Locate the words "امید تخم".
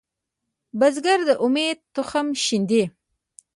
1.45-2.27